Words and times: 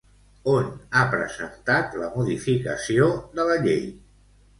On 0.51 0.69
ha 0.93 1.01
presentat 1.11 1.97
la 2.03 2.09
modificació 2.15 3.11
de 3.37 3.47
la 3.51 3.59
llei? 3.67 3.85